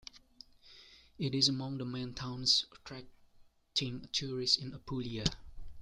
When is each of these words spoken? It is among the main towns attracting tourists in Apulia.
It 1.19 1.35
is 1.35 1.47
among 1.47 1.77
the 1.77 1.85
main 1.85 2.15
towns 2.15 2.65
attracting 2.73 4.09
tourists 4.11 4.57
in 4.57 4.73
Apulia. 4.73 5.25